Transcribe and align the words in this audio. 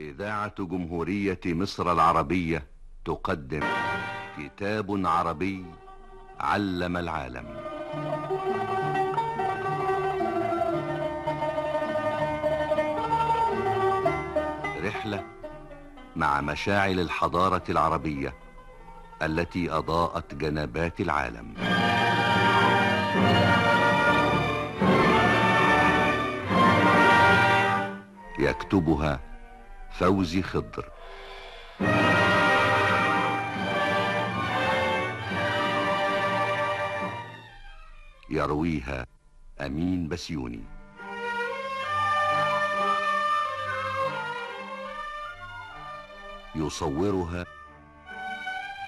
إذاعة 0.00 0.54
جمهورية 0.64 1.40
مصر 1.46 1.92
العربية 1.92 2.66
تقدم 3.04 3.62
كتاب 4.38 5.06
عربي 5.06 5.66
علم 6.40 6.96
العالم. 6.96 7.46
رحلة 14.84 15.24
مع 16.16 16.40
مشاعل 16.40 17.00
الحضارة 17.00 17.64
العربية 17.68 18.34
التي 19.22 19.70
أضاءت 19.70 20.34
جنبات 20.34 21.00
العالم. 21.00 21.54
يكتبها 28.38 29.33
فوزي 29.98 30.42
خضر. 30.42 30.90
يرويها 38.30 39.06
أمين 39.60 40.08
بسيوني. 40.08 40.64
يصورها 46.54 47.44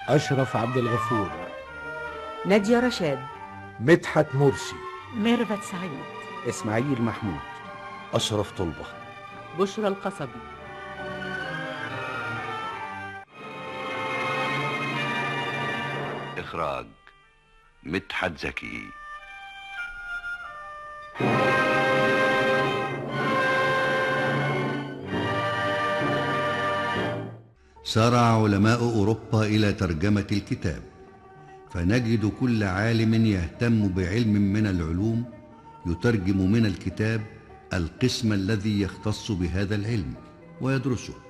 أشرف 0.07 0.55
عبد 0.55 0.77
الغفور. 0.77 1.29
نادية 2.45 2.79
رشاد. 2.79 3.27
مدحت 3.79 4.35
مرسي. 4.35 4.75
ميرفت 5.15 5.63
سعيد. 5.63 6.03
إسماعيل 6.49 7.01
محمود. 7.01 7.39
أشرف 8.13 8.51
طلبة. 8.51 8.85
بشرى 9.59 9.87
القصبي. 9.87 10.56
إخراج 16.47 16.85
مدحت 17.83 18.39
زكي. 18.39 18.81
سارع 27.83 28.43
علماء 28.43 28.79
أوروبا 28.79 29.45
إلى 29.45 29.73
ترجمة 29.73 30.27
الكتاب 30.31 30.83
فنجد 31.73 32.25
كل 32.39 32.63
عالم 32.63 33.25
يهتم 33.25 33.87
بعلم 33.87 34.33
من 34.53 34.67
العلوم 34.67 35.25
يترجم 35.85 36.51
من 36.51 36.65
الكتاب 36.65 37.21
القسم 37.73 38.33
الذي 38.33 38.81
يختص 38.81 39.31
بهذا 39.31 39.75
العلم 39.75 40.13
ويدرسه. 40.61 41.26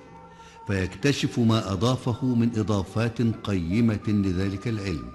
فيكتشف 0.68 1.38
ما 1.38 1.72
أضافه 1.72 2.26
من 2.26 2.58
إضافات 2.58 3.22
قيمة 3.22 4.08
لذلك 4.08 4.68
العلم 4.68 5.12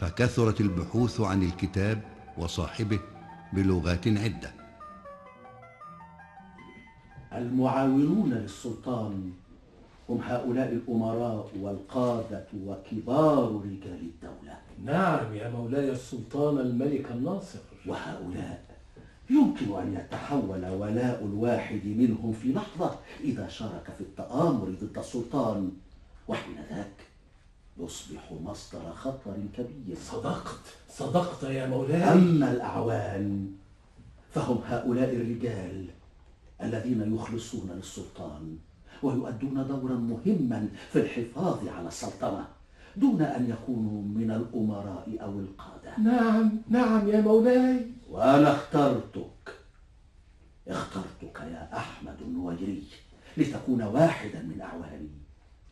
فكثرت 0.00 0.60
البحوث 0.60 1.20
عن 1.20 1.42
الكتاب 1.42 2.02
وصاحبه 2.38 3.00
بلغات 3.52 4.08
عدة. 4.08 4.52
المعاونون 7.32 8.30
للسلطان 8.30 9.32
هم 10.08 10.20
هؤلاء 10.22 10.72
الأمراء 10.72 11.50
والقادة 11.60 12.46
وكبار 12.66 13.62
رجال 13.64 14.00
الدولة. 14.00 14.58
نعم 14.84 15.34
يا 15.34 15.50
مولاي 15.50 15.90
السلطان 15.92 16.58
الملك 16.58 17.10
الناصر. 17.10 17.58
وهؤلاء 17.86 18.67
يمكن 19.30 19.78
أن 19.80 19.94
يتحول 19.94 20.64
ولاء 20.66 21.24
الواحد 21.24 21.84
منهم 21.84 22.32
في 22.32 22.52
لحظة 22.52 22.98
إذا 23.20 23.48
شارك 23.48 23.90
في 23.98 24.00
التآمر 24.00 24.74
ضد 24.82 24.98
السلطان. 24.98 25.70
وحين 26.28 26.56
ذاك 26.70 26.96
يصبح 27.80 28.32
مصدر 28.44 28.92
خطر 28.92 29.36
كبير. 29.56 29.96
صدقت 29.96 30.64
صدقت 30.88 31.42
يا 31.42 31.66
مولاي. 31.66 32.02
أما 32.02 32.52
الأعوان 32.52 33.52
فهم 34.30 34.58
هؤلاء 34.66 35.16
الرجال 35.16 35.86
الذين 36.62 37.14
يخلصون 37.14 37.70
للسلطان 37.76 38.56
ويؤدون 39.02 39.66
دورا 39.68 39.94
مهما 39.94 40.68
في 40.92 41.00
الحفاظ 41.00 41.68
على 41.68 41.88
السلطنة 41.88 42.46
دون 42.96 43.22
أن 43.22 43.50
يكونوا 43.50 44.02
من 44.02 44.30
الأمراء 44.30 45.18
أو 45.22 45.38
القادة. 45.38 45.98
نعم 45.98 46.50
نعم 46.68 47.08
يا 47.08 47.20
مولاي. 47.20 47.86
وأنا 48.10 48.52
اخترتك. 48.52 49.54
اخترتك 50.68 51.40
يا 51.40 51.68
أحمد 51.76 52.16
النويري 52.20 52.82
لتكون 53.36 53.82
واحدا 53.82 54.42
من 54.42 54.60
أعواني 54.60 55.08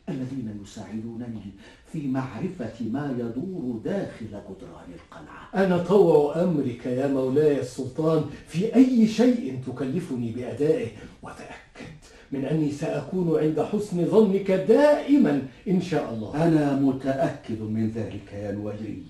الذين 0.09 0.59
يساعدونني 0.63 1.51
في 1.91 2.07
معرفة 2.07 2.73
ما 2.81 3.15
يدور 3.19 3.81
داخل 3.85 4.25
جدران 4.25 4.93
القلعة. 4.93 5.49
أنا 5.55 5.83
طوع 5.83 6.43
أمرك 6.43 6.85
يا 6.85 7.07
مولاي 7.07 7.59
السلطان 7.59 8.29
في 8.47 8.75
أي 8.75 9.07
شيء 9.07 9.61
تكلفني 9.67 10.31
بأدائه 10.31 10.87
وتأكد 11.21 11.97
من 12.31 12.45
أني 12.45 12.71
سأكون 12.71 13.39
عند 13.39 13.61
حسن 13.61 14.05
ظنك 14.05 14.51
دائما 14.51 15.47
إن 15.67 15.81
شاء 15.81 16.13
الله. 16.13 16.47
أنا 16.47 16.75
متأكد 16.75 17.61
من 17.61 17.89
ذلك 17.89 18.33
يا 18.33 18.51
نويري 18.51 19.03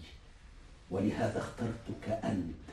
ولهذا 0.92 1.38
اخترتك 1.38 2.10
أنت. 2.24 2.67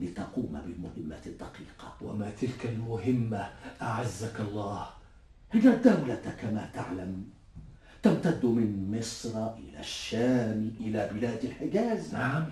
لتقوم 0.00 0.60
بالمهمة 0.66 1.22
الدقيقة. 1.26 1.96
وما 2.00 2.30
تلك 2.40 2.66
المهمة 2.66 3.50
أعزك 3.82 4.40
الله. 4.40 4.86
إن 5.54 5.68
الدولة 5.68 6.34
كما 6.40 6.70
تعلم. 6.74 7.24
تمتد 8.02 8.44
من 8.44 8.98
مصر 8.98 9.54
إلى 9.54 9.80
الشام 9.80 10.70
إلى 10.80 11.10
بلاد 11.14 11.44
الحجاز. 11.44 12.14
نعم. 12.14 12.44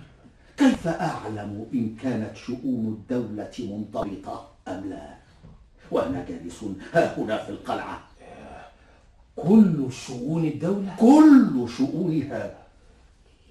كيف 0.57 0.87
أعلم 0.87 1.65
إن 1.73 1.95
كانت 2.01 2.35
شؤون 2.35 2.87
الدولة 2.87 3.51
منضبطة 3.59 4.51
أم 4.67 4.89
لا؟ 4.89 5.15
وأنا 5.91 6.25
جالس 6.25 6.65
ها 6.93 7.19
هنا 7.19 7.43
في 7.43 7.49
القلعة. 7.49 8.03
كل 9.35 9.91
شؤون 9.91 10.45
الدولة؟ 10.45 10.95
كل 10.99 11.69
شؤونها. 11.77 12.55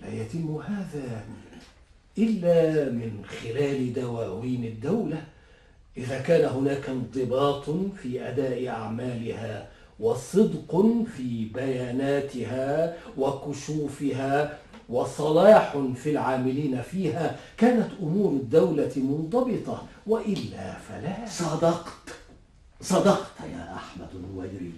لا 0.02 0.12
يتم 0.12 0.56
هذا. 0.56 1.24
إلا 2.18 2.84
من 2.90 3.24
خلال 3.42 3.92
دواوين 3.92 4.64
الدولة 4.64 5.22
إذا 5.96 6.20
كان 6.20 6.44
هناك 6.48 6.88
انضباط 6.88 7.64
في 8.02 8.28
أداء 8.28 8.68
أعمالها 8.68 9.68
وصدق 10.00 10.86
في 11.16 11.44
بياناتها 11.54 12.96
وكشوفها 13.18 14.58
وصلاح 14.88 15.76
في 15.96 16.10
العاملين 16.10 16.82
فيها 16.82 17.36
كانت 17.56 17.88
أمور 18.02 18.30
الدولة 18.32 18.92
منضبطة 18.96 19.82
وإلا 20.06 20.74
فلا. 20.88 21.26
صدقت. 21.28 22.08
صدقت 22.80 23.40
يا 23.52 23.74
أحمد 23.74 24.08
النويري 24.14 24.72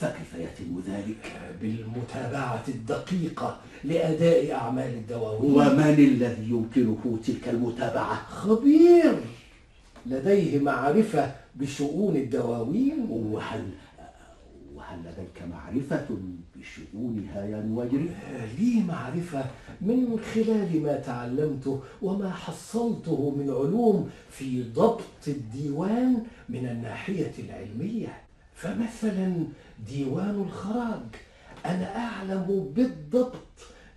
فكيف 0.00 0.34
يتم 0.34 0.80
ذلك 0.92 1.32
بالمتابعة 1.62 2.64
الدقيقة 2.68 3.60
لأداء 3.84 4.52
أعمال 4.52 4.94
الدواوين؟ 4.94 5.52
ومن 5.52 5.94
الذي 5.98 6.50
يمكنه 6.50 7.18
تلك 7.26 7.48
المتابعة؟ 7.48 8.14
خبير! 8.28 9.14
لديه 10.06 10.58
معرفة 10.60 11.32
بشؤون 11.54 12.16
الدواوين. 12.16 13.06
وهل 13.10 13.64
وهل 14.74 14.98
لديك 14.98 15.42
معرفة 15.50 16.06
بشؤونها 16.56 17.44
يا 17.44 17.62
نويري؟ 17.62 18.10
لي 18.58 18.82
معرفة 18.88 19.44
من 19.80 20.20
خلال 20.34 20.82
ما 20.82 20.96
تعلمته 20.96 21.80
وما 22.02 22.30
حصلته 22.30 23.34
من 23.38 23.50
علوم 23.50 24.10
في 24.30 24.62
ضبط 24.62 25.28
الديوان 25.28 26.22
من 26.48 26.66
الناحية 26.66 27.32
العلمية. 27.38 28.29
فمثلا 28.60 29.46
ديوان 29.88 30.44
الخراج 30.46 31.00
أنا 31.66 31.96
أعلم 31.96 32.72
بالضبط 32.76 33.34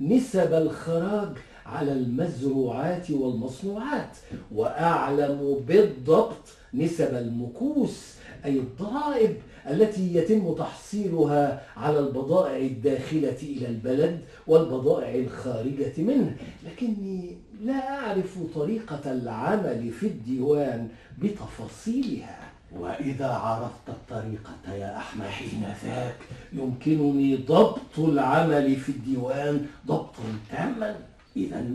نسب 0.01 0.53
الخراج 0.53 1.29
على 1.65 1.91
المزروعات 1.91 3.11
والمصنوعات 3.11 4.17
وأعلم 4.51 5.63
بالضبط 5.67 6.47
نسب 6.73 7.13
المكوس 7.15 8.13
أي 8.45 8.59
الضرائب 8.59 9.37
التي 9.69 10.15
يتم 10.15 10.53
تحصيلها 10.53 11.63
على 11.77 11.99
البضائع 11.99 12.57
الداخلة 12.57 13.37
إلى 13.43 13.67
البلد 13.67 14.19
والبضائع 14.47 15.15
الخارجة 15.15 15.93
منه. 15.97 16.35
لكني 16.65 17.37
لا 17.61 17.97
أعرف 17.97 18.37
طريقة 18.55 19.11
العمل 19.11 19.91
في 19.91 20.07
الديوان 20.07 20.87
بتفاصيلها. 21.19 22.52
وإذا 22.79 23.27
عرفت 23.33 23.89
الطريقة 23.89 24.73
يا 24.73 24.97
أحمد 24.97 25.25
حين 25.25 25.63
ذاك 25.85 26.17
يمكنني 26.53 27.35
ضبط 27.35 27.99
العمل 27.99 28.75
في 28.75 28.89
الديوان 28.89 29.67
ضبطا 29.87 30.23
تاما 30.51 30.95
إذا 31.35 31.65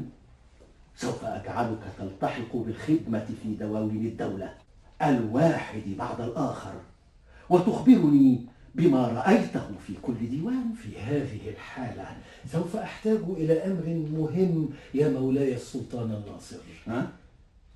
سوف 0.96 1.24
أجعلك 1.24 1.78
تلتحق 1.98 2.56
بالخدمة 2.56 3.26
في 3.42 3.54
دواوين 3.54 4.06
الدولة 4.06 4.54
الواحد 5.02 5.82
بعد 5.98 6.20
الآخر 6.20 6.74
وتخبرني 7.50 8.46
بما 8.74 9.08
رأيته 9.08 9.66
في 9.86 9.92
كل 10.02 10.14
ديوان 10.30 10.72
في 10.82 11.00
هذه 11.00 11.48
الحالة 11.50 12.06
سوف 12.52 12.76
أحتاج 12.76 13.20
إلى 13.36 13.52
أمر 13.52 14.06
مهم 14.18 14.68
يا 14.94 15.08
مولاي 15.08 15.54
السلطان 15.54 16.10
الناصر 16.12 16.56
ها؟ 16.86 17.08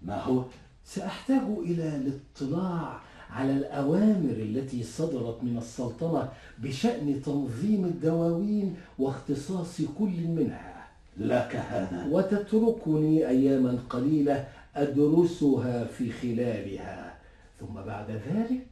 ما 0.03 0.21
هو؟ 0.23 0.45
سأحتاج 0.85 1.43
إلى 1.59 1.97
الاطلاع 1.97 3.01
على 3.33 3.53
الأوامر 3.53 4.37
التي 4.49 4.83
صدرت 4.83 5.45
من 5.45 5.59
السلطنة 5.59 6.29
بشأن 6.59 7.23
تنظيم 7.23 7.85
الدواوين 7.85 8.77
واختصاص 8.99 9.81
كل 9.99 10.27
منها. 10.39 10.89
لك 11.17 11.57
هذا. 11.57 12.07
وتتركني 12.11 13.29
أياما 13.29 13.79
قليلة 13.91 14.49
أدرسها 14.77 15.85
في 15.85 16.13
خلالها. 16.13 17.19
ثم 17.61 17.75
بعد 17.75 18.11
ذلك 18.11 18.67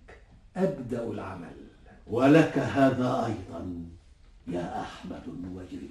أبدأ 0.56 1.04
العمل. 1.04 1.56
ولك 2.06 2.58
هذا 2.58 3.26
أيضا 3.26 3.84
يا 4.48 4.80
أحمد 4.80 5.22
النويري 5.28 5.90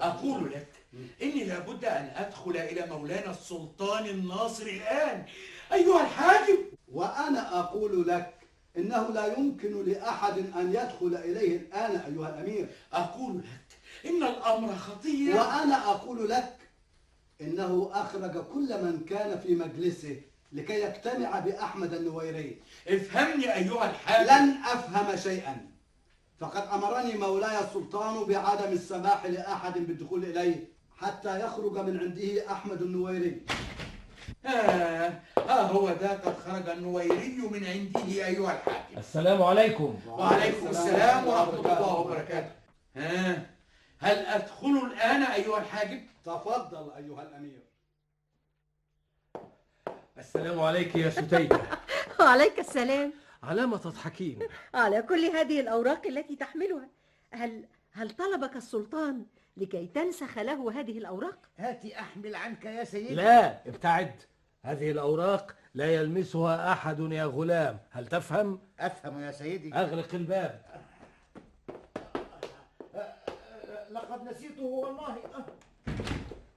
أقول 0.00 0.50
لك 0.50 0.68
إني 1.22 1.44
لابد 1.44 1.84
أن 1.84 2.12
أدخل 2.16 2.56
إلى 2.56 2.86
مولانا 2.86 3.30
السلطان 3.30 4.06
الناصر 4.06 4.66
الآن. 4.66 5.24
أيها 5.72 6.02
الحاكم. 6.02 6.56
وأنا 6.92 7.60
أقول 7.60 8.08
لك 8.08 8.34
إنه 8.76 9.08
لا 9.08 9.38
يمكن 9.38 9.84
لأحد 9.84 10.38
أن 10.38 10.68
يدخل 10.68 11.16
إليه 11.24 11.56
الآن 11.56 11.90
أيها 11.90 12.28
الأمير. 12.28 12.68
أقول 12.92 13.38
لك 13.38 13.78
إن 14.10 14.22
الأمر 14.22 14.76
خطير. 14.76 15.36
وأنا 15.36 15.90
أقول 15.90 16.28
لك 16.28 16.56
إنه 17.40 17.90
أخرج 17.92 18.44
كل 18.44 18.84
من 18.84 19.04
كان 19.08 19.40
في 19.40 19.54
مجلسه 19.54 20.20
لكي 20.52 20.80
يجتمع 20.82 21.38
بأحمد 21.38 21.94
النويري. 21.94 22.62
افهمني 22.88 23.54
أيها 23.54 23.90
الحاكم. 23.90 24.24
لن 24.24 24.56
أفهم 24.64 25.16
شيئا. 25.16 25.68
فقد 26.40 26.66
أمرني 26.72 27.18
مولاي 27.18 27.58
السلطان 27.58 28.24
بعدم 28.24 28.72
السماح 28.72 29.26
لأحد 29.26 29.78
بالدخول 29.78 30.24
إليه. 30.24 30.77
حتى 31.00 31.40
يخرج 31.40 31.78
من 31.78 31.98
عنده 32.00 32.52
أحمد 32.52 32.82
النويري. 32.82 33.40
آه, 34.46 35.20
آه 35.38 35.62
هو 35.62 35.88
ذا 35.90 36.10
قد 36.10 36.34
خرج 36.38 36.68
النويري 36.68 37.36
من 37.50 37.64
عنده 37.66 38.00
أيها 38.26 38.52
الحاكم. 38.52 38.98
السلام 38.98 39.42
عليكم. 39.42 39.98
وعليكم 40.06 40.66
السلام 40.68 41.26
ورحمة 41.26 41.54
الله 41.58 41.94
وبركاته. 41.98 42.50
ها 42.96 43.46
هل 43.98 44.16
أدخل 44.16 44.80
الآن 44.92 45.22
أيها 45.22 45.58
الحاكم؟ 45.58 46.00
تفضل 46.24 46.90
أيها 46.96 47.22
الأمير. 47.22 47.62
السلام 50.18 50.60
عليك 50.60 50.96
يا 50.96 51.10
ستيدة 51.10 51.60
وعليك 52.20 52.58
السلام. 52.58 53.12
على 53.42 53.66
ما 53.66 53.76
تضحكين 53.76 54.38
على 54.74 55.02
كل 55.02 55.24
هذه 55.24 55.60
الأوراق 55.60 56.06
التي 56.06 56.36
تحملها. 56.36 56.88
هل 57.32 57.64
هل 57.92 58.10
طلبك 58.10 58.56
السلطان 58.56 59.26
لكي 59.58 59.86
تنسخ 59.86 60.38
له 60.38 60.80
هذه 60.80 60.98
الأوراق؟ 60.98 61.38
هاتي 61.58 62.00
أحمل 62.00 62.34
عنك 62.34 62.64
يا 62.64 62.84
سيدي 62.84 63.14
لا 63.14 63.68
ابتعد 63.68 64.22
هذه 64.64 64.90
الأوراق 64.90 65.54
لا 65.74 65.94
يلمسها 65.94 66.72
أحد 66.72 67.00
يا 67.00 67.24
غلام 67.24 67.78
هل 67.90 68.06
تفهم؟ 68.06 68.60
أفهم 68.80 69.20
يا 69.20 69.30
سيدي 69.30 69.74
أغلق 69.74 70.14
الباب 70.14 70.62
لقد 73.90 74.22
نسيته 74.22 74.62
والله 74.62 75.16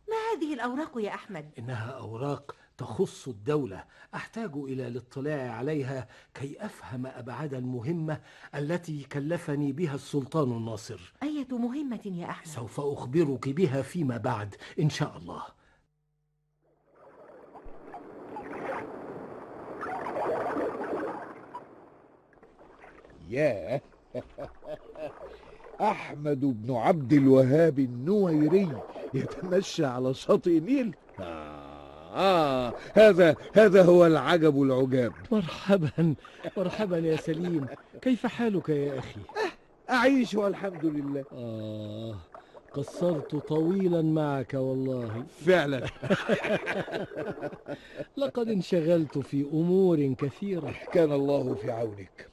ما 0.09 0.17
هذه 0.33 0.53
الأوراق 0.53 0.91
يا 0.97 1.13
أحمد؟ 1.13 1.51
إنها 1.59 1.91
أوراق 1.91 2.55
تخص 2.85 3.27
الدولة. 3.27 3.83
أحتاج 4.15 4.51
إلى 4.55 4.87
الاطلاع 4.87 5.51
عليها 5.51 6.07
كي 6.33 6.65
أفهم 6.65 7.05
أبعاد 7.05 7.53
المهمة 7.53 8.21
التي 8.55 9.03
كلفني 9.03 9.71
بها 9.71 9.95
السلطان 9.95 10.51
الناصر. 10.51 11.13
أية 11.23 11.47
مهمة 11.51 12.01
يا 12.05 12.29
أحمد؟ 12.29 12.47
سوف 12.47 12.79
أخبرك 12.79 13.49
بها 13.49 13.81
فيما 13.81 14.17
بعد 14.17 14.55
إن 14.79 14.89
شاء 14.89 15.17
الله. 15.17 15.43
ياه. 23.29 23.81
أحمد 25.81 26.39
بن 26.39 26.75
عبد 26.75 27.13
الوهاب 27.13 27.79
النويري 27.79 28.69
يتمشى 29.13 29.85
على 29.85 30.13
شاطئ 30.13 30.57
النيل. 30.57 30.95
آه, 32.15 32.73
هذا 32.93 33.35
هذا 33.53 33.83
هو 33.83 34.05
العجب 34.05 34.61
العجاب. 34.61 35.13
مرحبا 35.31 36.15
مرحبا 36.57 36.97
يا 36.97 37.15
سليم. 37.15 37.65
كيف 38.01 38.25
حالك 38.25 38.69
يا 38.69 38.99
أخي؟ 38.99 39.19
أعيش 39.89 40.35
والحمد 40.35 40.85
لله. 40.85 41.23
آه 41.33 42.15
قصرت 42.73 43.35
طويلا 43.35 44.01
معك 44.01 44.53
والله. 44.53 45.23
فعلا. 45.45 45.85
لقد 48.17 48.49
انشغلت 48.49 49.17
في 49.17 49.41
أمور 49.53 50.13
كثيرة. 50.13 50.73
كان 50.93 51.11
الله 51.11 51.55
في 51.55 51.71
عونك. 51.71 52.27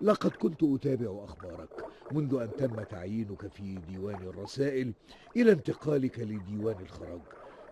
لقد 0.00 0.30
كنت 0.30 0.62
أتابع 0.62 1.24
أخبارك 1.24 1.84
منذ 2.12 2.34
أن 2.34 2.50
تم 2.58 2.82
تعيينك 2.82 3.46
في 3.46 3.78
ديوان 3.88 4.14
الرسائل 4.14 4.92
إلى 5.36 5.52
انتقالك 5.52 6.18
لديوان 6.18 6.76
الخراج 6.80 7.20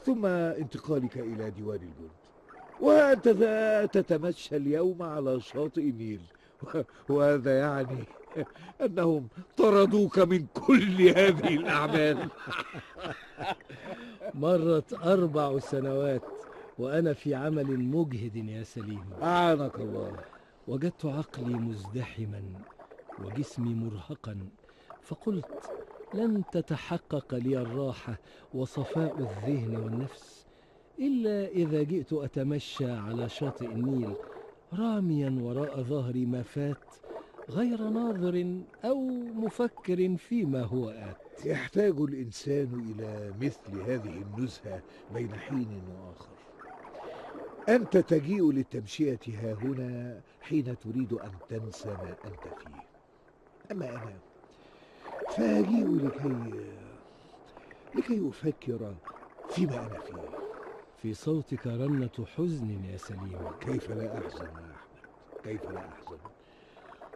ثم 0.06 0.26
انتقالك 0.26 1.18
إلى 1.18 1.50
ديوان 1.50 1.76
الجند 1.76 2.10
وأنت 2.80 3.28
تتمشى 3.92 4.56
اليوم 4.56 5.02
على 5.02 5.40
شاطئ 5.40 5.80
النيل. 5.80 6.20
وهذا 7.08 7.58
يعني 7.58 8.04
أنهم 8.84 9.28
طردوك 9.56 10.18
من 10.18 10.46
كل 10.54 11.02
هذه 11.08 11.54
الأعمال. 11.54 12.28
مرت 14.34 14.92
أربع 14.94 15.58
سنوات 15.58 16.22
وأنا 16.78 17.12
في 17.12 17.34
عمل 17.34 17.78
مجهد 17.80 18.36
يا 18.36 18.62
سليم. 18.62 19.04
أعانك 19.22 19.74
الله. 19.76 20.16
وجدت 20.68 21.04
عقلي 21.04 21.54
مزدحما 21.54 22.42
وجسمي 23.24 23.74
مرهقا 23.74 24.38
فقلت 25.02 25.46
لن 26.14 26.42
تتحقق 26.52 27.34
لي 27.34 27.58
الراحة 27.62 28.18
وصفاء 28.54 29.14
الذهن 29.18 29.76
والنفس 29.76 30.46
إلا 30.98 31.48
إذا 31.48 31.82
جئت 31.82 32.12
أتمشى 32.12 32.90
على 32.90 33.28
شاطئ 33.28 33.64
النيل 33.64 34.14
راميا 34.72 35.38
وراء 35.42 35.82
ظهري 35.82 36.26
ما 36.26 36.42
فات 36.42 36.94
غير 37.50 37.88
ناظر 37.88 38.62
أو 38.84 38.98
مفكر 39.34 40.16
فيما 40.16 40.62
هو 40.62 40.88
آت. 40.88 41.46
يحتاج 41.46 42.00
الإنسان 42.00 42.90
إلى 42.90 43.34
مثل 43.40 43.80
هذه 43.80 44.22
النزهة 44.22 44.82
بين 45.14 45.34
حين 45.34 45.82
وآخر. 45.88 46.36
أنت 47.68 47.96
تجيء 47.96 48.52
للتمشية 48.52 49.20
ها 49.28 49.52
هنا 49.52 50.20
حين 50.40 50.78
تريد 50.78 51.12
أن 51.12 51.30
تنسى 51.48 51.88
ما 51.88 52.16
أنت 52.24 52.54
فيه. 52.58 52.86
أما 53.70 53.88
أنا 53.88 54.18
فأجيء 55.28 55.96
لكي 56.04 56.52
لكي 57.94 58.28
أفكر 58.28 58.94
فيما 59.48 59.74
أنا 59.76 59.98
فيه. 60.00 60.28
في 61.02 61.14
صوتك 61.14 61.66
رنة 61.66 62.26
حزن 62.36 62.84
يا 62.92 62.96
سليم. 62.96 63.38
كيف 63.60 63.90
لا 63.90 64.18
أحزن 64.18 64.44
يا 64.44 64.50
أحمد؟ 64.50 65.44
كيف 65.44 65.70
لا 65.70 65.78
أحزن؟ 65.78 66.18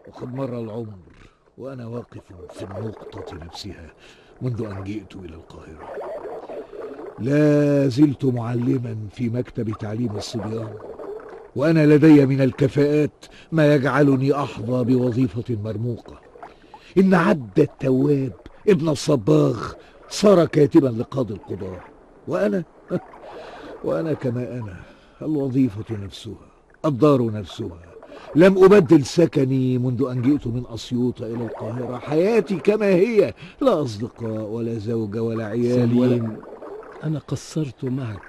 وقد 0.08 0.34
مر 0.34 0.60
العمر 0.60 0.98
وأنا 1.58 1.86
واقف 1.86 2.32
في 2.50 2.62
النقطة 2.62 3.34
نفسها 3.34 3.94
منذ 4.42 4.64
أن 4.64 4.84
جئت 4.84 5.16
إلى 5.16 5.34
القاهرة. 5.34 5.92
لا 7.18 7.88
زلت 7.88 8.24
معلما 8.24 8.96
في 9.10 9.28
مكتب 9.28 9.70
تعليم 9.70 10.16
الصبيان 10.16 10.78
وأنا 11.56 11.86
لدي 11.86 12.26
من 12.26 12.40
الكفاءات 12.40 13.26
ما 13.52 13.74
يجعلني 13.74 14.34
أحظى 14.34 14.84
بوظيفة 14.84 15.56
مرموقة. 15.64 16.25
إن 16.98 17.14
عبد 17.14 17.60
التواب 17.60 18.32
ابن 18.68 18.88
الصباغ 18.88 19.72
صار 20.08 20.44
كاتبا 20.44 20.88
لقاضي 20.88 21.34
القضاة 21.34 21.80
وأنا 22.28 22.64
وأنا 23.84 24.12
كما 24.12 24.42
أنا 24.52 24.76
الوظيفة 25.22 25.96
نفسها 26.04 26.46
الدار 26.84 27.30
نفسها. 27.32 27.78
لم 28.34 28.64
أبدل 28.64 29.04
سكني 29.04 29.78
منذ 29.78 30.06
أن 30.10 30.22
جئت 30.22 30.46
من 30.46 30.62
أسيوط 30.74 31.22
إلى 31.22 31.44
القاهرة. 31.44 31.98
حياتي 31.98 32.56
كما 32.56 32.86
هي 32.86 33.34
لا 33.60 33.82
أصدقاء 33.82 34.42
ولا 34.42 34.78
زوجة 34.78 35.22
ولا 35.22 35.46
عيال 35.46 35.98
ولا 35.98 36.08
سليم 36.08 36.36
أنا 37.04 37.18
قصرت 37.18 37.84
معك. 37.84 38.20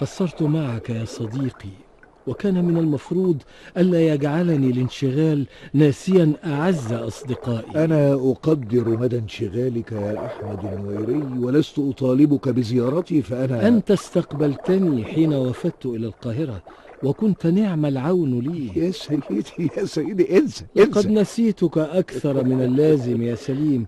قصرت 0.00 0.42
معك 0.42 0.90
يا 0.90 1.04
صديقي. 1.04 1.85
وكان 2.26 2.64
من 2.64 2.76
المفروض 2.76 3.42
ألا 3.76 4.14
يجعلني 4.14 4.70
الانشغال 4.70 5.46
ناسيا 5.74 6.32
أعز 6.44 6.92
أصدقائي. 6.92 7.84
أنا 7.84 8.12
أقدر 8.12 8.88
مدى 8.88 9.18
انشغالك 9.18 9.92
يا 9.92 10.26
أحمد 10.26 10.72
النويري 10.72 11.44
ولست 11.44 11.78
أطالبك 11.78 12.48
بزيارتي 12.48 13.22
فأنا 13.22 13.68
أنت 13.68 13.90
استقبلتني 13.90 15.04
حين 15.04 15.34
وفدت 15.34 15.86
إلى 15.86 16.06
القاهرة 16.06 16.62
وكنت 17.02 17.46
نعم 17.46 17.86
العون 17.86 18.38
لي. 18.40 18.70
يا 18.76 18.90
سيدي 18.90 19.70
يا 19.76 19.84
سيدي 19.84 20.38
انسى 20.38 20.64
لقد 20.76 21.10
نسيتك 21.10 21.78
أكثر 21.78 22.44
من 22.44 22.62
اللازم 22.62 23.22
يا 23.22 23.34
سليم 23.34 23.86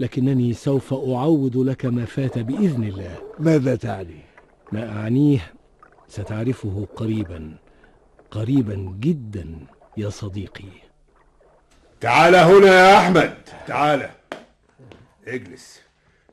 لكنني 0.00 0.52
سوف 0.52 0.94
أعوض 0.94 1.56
لك 1.56 1.86
ما 1.86 2.04
فات 2.04 2.38
بإذن 2.38 2.84
الله. 2.84 3.16
ماذا 3.38 3.76
تعني؟ 3.76 4.20
ما 4.72 4.88
أعنيه 4.88 5.40
ستعرفه 6.08 6.86
قريبا. 6.96 7.54
قريبا 8.30 8.96
جدا 9.00 9.66
يا 9.96 10.08
صديقي. 10.10 10.68
تعال 12.00 12.34
هنا 12.34 12.66
يا 12.66 12.98
أحمد. 12.98 13.34
تعال. 13.66 14.10
اجلس. 15.26 15.80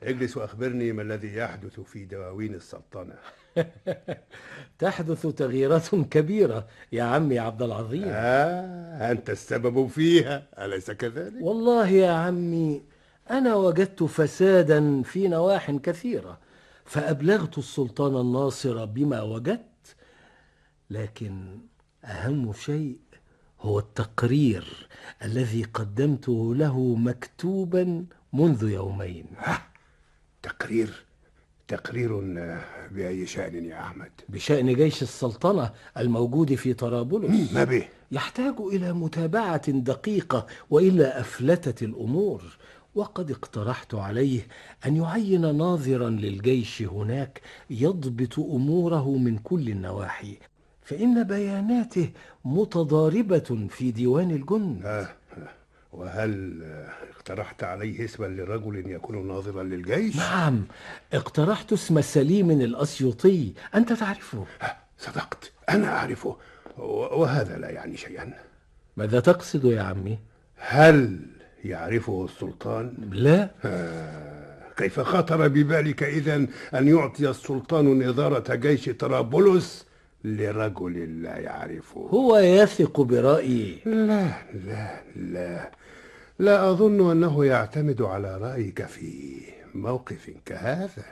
اجلس 0.04 0.38
وأخبرني 0.38 0.92
ما 0.92 1.02
الذي 1.02 1.36
يحدث 1.36 1.80
في 1.80 2.06
دواوين 2.06 2.56
السلطنة. 2.56 3.16
تحدث 4.80 5.28
تغييرات 5.28 5.96
كبيرة 5.96 6.68
يا 6.92 7.04
عمي 7.04 7.40
عبد 7.40 7.62
العظيم. 7.62 8.04
آه 8.08 9.12
أنت 9.12 9.30
السبب 9.30 9.88
فيها. 9.88 10.48
أليس 10.60 10.92
كذلك؟ 10.92 11.42
والله 11.42 11.88
يا 11.88 12.12
عمي 12.12 12.84
أنا 13.32 13.56
وجدت 13.56 14.04
فسادا 14.04 15.02
في 15.02 15.28
نواح 15.28 15.72
كثيرة 15.72 16.38
فأبلغت 16.86 17.58
السلطان 17.58 18.16
الناصر 18.22 18.86
بما 18.86 19.22
وجدت 19.22 19.96
لكن 20.90 21.60
أهم 22.08 22.54
شيء 22.54 22.98
هو 23.62 23.80
التقرير 23.80 24.88
الذي 25.24 25.64
قدمته 25.64 26.56
له 26.56 26.96
مكتوبا 26.96 28.06
منذ 28.34 28.70
يومين. 28.70 29.26
تقرير؟ 30.44 31.06
تقرير 31.68 32.20
آه، 32.38 32.88
بأي 32.92 33.26
شأن 33.26 33.66
يا 33.66 33.80
أحمد؟ 33.82 34.12
بشأن 34.30 34.74
جيش 34.76 35.02
السلطنة 35.04 35.72
الموجود 35.98 36.56
في 36.56 36.74
طرابلس. 36.74 37.54
ما 37.54 37.64
به. 37.64 37.88
يحتاج 38.12 38.56
إلى 38.60 38.94
متابعة 38.94 39.72
دقيقة 39.72 40.48
وإلا 40.70 41.20
أفلتت 41.20 41.84
الأمور. 41.84 42.58
وقد 42.96 43.32
اقترحت 43.32 43.96
عليه 43.96 44.48
أن 44.86 44.96
يعين 44.96 45.56
ناظرا 45.58 46.10
للجيش 46.10 46.82
هناك 46.82 47.42
يضبط 47.70 48.40
أموره 48.40 49.10
من 49.18 49.38
كل 49.38 49.70
النواحي. 49.70 50.38
فإن 50.88 51.24
بياناته 51.24 52.10
متضاربة 52.46 53.68
في 53.70 53.92
ديوان 53.92 54.32
الجند 54.32 54.86
آه. 54.86 55.10
آه. 55.38 55.50
وهل 55.94 56.64
اقترحت 57.16 57.64
عليه 57.64 58.06
اسما 58.06 58.26
لرجل 58.26 58.92
يكون 58.92 59.28
ناظرا 59.28 59.64
للجيش؟ 59.64 60.16
نعم 60.16 60.66
اقترحت 61.14 61.74
اسم 61.74 62.02
سليم 62.02 62.52
الأسيوطي 62.52 63.54
أنت 63.76 63.94
تعرفه 63.94 64.46
آه، 64.62 64.76
صدقت 64.98 65.52
أنا 65.70 65.98
أعرفه 65.98 66.38
وهذا 66.78 67.58
لا 67.58 67.70
يعني 67.70 67.98
شيئا 67.98 68.34
ماذا 68.98 69.20
تقصد 69.20 69.66
يا 69.66 69.82
عمي؟ 69.82 70.20
هل 70.56 71.20
يعرفه 71.64 72.26
السلطان؟ 72.26 72.94
لا 73.12 73.50
آه، 73.66 74.74
كيف 74.78 75.00
خطر 75.00 75.48
ببالك 75.48 76.04
إذا 76.04 76.36
أن 76.74 76.88
يعطي 76.88 77.30
السلطان 77.30 78.08
نظارة 78.10 78.56
جيش 78.56 78.90
طرابلس 78.90 79.88
لرجل 80.24 81.24
لا 81.24 81.38
يعرفه؟ 81.38 82.02
هو 82.02 82.38
يثق 82.38 83.02
برأيي. 83.02 83.80
لا 83.86 84.32
لا 84.54 85.02
لا. 85.16 85.72
لا 86.40 86.72
أظن 86.72 87.12
أنه 87.12 87.46
يعتمد 87.46 88.02
على 88.02 88.38
رأيك 88.38 88.86
في 88.86 89.40
موقف 89.76 90.32
كهذا. 90.46 91.06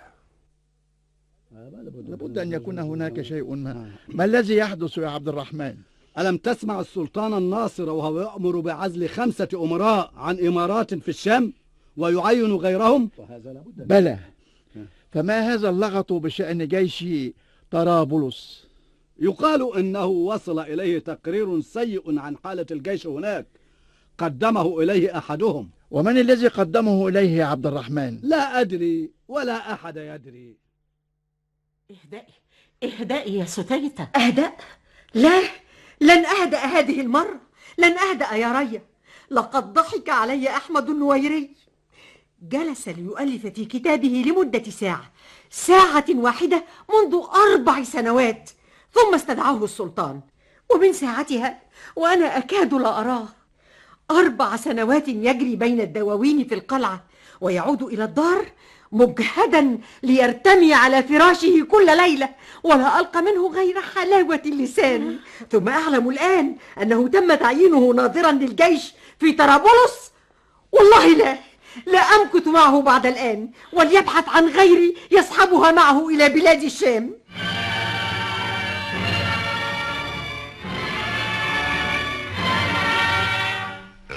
لابد 2.07 2.38
أن 2.38 2.51
يكون 2.51 2.79
هناك 2.79 3.21
شيء 3.21 3.55
ما. 3.55 3.91
ما 4.07 4.25
الذي 4.25 4.55
يحدث 4.55 4.97
يا 4.97 5.07
عبد 5.07 5.27
الرحمن؟ 5.27 5.75
ألم 6.17 6.38
تسمع 6.38 6.79
السلطان 6.79 7.33
الناصر 7.33 7.89
وهو 7.89 8.21
يأمر 8.21 8.59
بعزل 8.59 9.09
خمسة 9.09 9.47
أمراء 9.53 10.12
عن 10.15 10.39
إمارات 10.39 10.93
في 10.93 11.09
الشام 11.09 11.53
ويعين 11.97 12.55
غيرهم؟ 12.55 13.09
بلى. 13.77 14.19
فما 15.12 15.53
هذا 15.53 15.69
اللغط 15.69 16.13
بشأن 16.13 16.67
جيش 16.67 17.05
طرابلس؟ 17.71 18.64
يقال 19.19 19.77
إنه 19.77 20.05
وصل 20.05 20.60
إليه 20.60 21.00
تقرير 21.00 21.62
سيء 21.62 22.19
عن 22.19 22.38
حالة 22.38 22.65
الجيش 22.72 23.07
هناك. 23.07 23.48
قدمه 24.17 24.79
إليه 24.79 25.17
أحدهم. 25.17 25.69
ومن 25.91 26.17
الذي 26.17 26.48
قدمه 26.48 27.07
إليه 27.07 27.38
يا 27.38 27.45
عبد 27.45 27.65
الرحمن؟ 27.67 28.19
لا 28.24 28.62
أدري 28.62 29.12
ولا 29.27 29.74
أحد 29.74 29.98
يدري. 29.98 30.57
اهدئي 31.91 32.34
اهدئي 32.84 33.36
يا 33.36 33.45
ستيتة. 33.45 34.07
أهدأ؟ 34.15 34.51
لا 35.13 35.41
لن 36.01 36.25
أهدأ 36.25 36.57
هذه 36.57 37.01
المرة. 37.01 37.41
لن 37.77 37.98
أهدأ 37.98 38.31
يا 38.36 38.60
ريا. 38.60 38.81
لقد 39.31 39.74
ضحك 39.74 40.10
علي 40.10 40.50
أحمد 40.50 40.89
النويري. 40.89 41.55
جلس 42.41 42.88
ليؤلف 42.88 43.48
في 43.48 43.65
كتابه 43.65 44.24
لمدة 44.27 44.63
ساعة. 44.63 45.12
ساعة 45.50 46.05
واحدة 46.10 46.63
منذ 46.93 47.22
أربع 47.51 47.84
سنوات. 47.84 48.50
ثم 48.95 49.13
استدعاه 49.15 49.63
السلطان. 49.63 50.21
ومن 50.71 50.93
ساعتها 50.93 51.59
وأنا 51.95 52.37
أكاد 52.37 52.73
لا 52.73 52.99
أراه. 52.99 53.27
أربع 54.11 54.55
سنوات 54.55 55.07
يجري 55.07 55.55
بين 55.55 55.81
الدواوين 55.81 56.47
في 56.47 56.55
القلعة 56.55 57.03
ويعود 57.41 57.83
إلى 57.83 58.03
الدار 58.03 58.45
مجهدا 58.91 59.77
ليرتمي 60.03 60.73
على 60.73 61.03
فراشه 61.03 61.67
كل 61.71 61.97
ليلة 61.97 62.29
ولا 62.63 62.99
ألقى 62.99 63.21
منه 63.21 63.47
غير 63.47 63.81
حلاوة 63.81 64.41
اللسان. 64.45 65.19
ثم 65.51 65.69
أعلم 65.69 66.09
الآن 66.09 66.55
أنه 66.81 67.07
تم 67.07 67.33
تعيينه 67.33 67.93
ناظرا 67.93 68.31
للجيش 68.31 68.93
في 69.19 69.31
طرابلس. 69.31 70.11
والله 70.71 71.07
لا 71.07 71.37
لا 71.85 71.99
أمكث 71.99 72.47
معه 72.47 72.81
بعد 72.81 73.05
الآن 73.05 73.49
وليبحث 73.73 74.29
عن 74.29 74.47
غيري 74.47 74.95
يصحبها 75.11 75.71
معه 75.71 76.07
إلى 76.09 76.29
بلاد 76.29 76.63
الشام. 76.63 77.13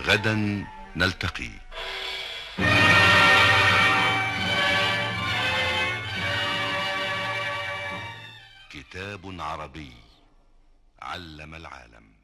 غدا 0.09 0.65
نلتقي. 0.97 1.51
كتاب 8.71 9.41
عربي 9.41 9.93
علم 11.03 11.55
العالم. 11.55 12.18